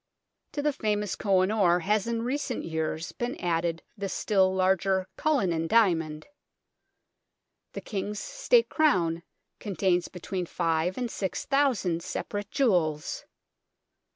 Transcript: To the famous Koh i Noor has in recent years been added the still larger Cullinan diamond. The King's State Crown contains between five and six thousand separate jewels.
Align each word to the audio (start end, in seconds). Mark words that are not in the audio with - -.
To 0.53 0.63
the 0.63 0.73
famous 0.73 1.15
Koh 1.15 1.43
i 1.43 1.45
Noor 1.45 1.81
has 1.81 2.07
in 2.07 2.23
recent 2.23 2.63
years 2.65 3.11
been 3.11 3.39
added 3.39 3.83
the 3.95 4.09
still 4.09 4.51
larger 4.51 5.07
Cullinan 5.15 5.67
diamond. 5.67 6.25
The 7.73 7.81
King's 7.81 8.19
State 8.19 8.67
Crown 8.67 9.21
contains 9.59 10.07
between 10.07 10.47
five 10.47 10.97
and 10.97 11.11
six 11.11 11.45
thousand 11.45 12.01
separate 12.01 12.49
jewels. 12.49 13.25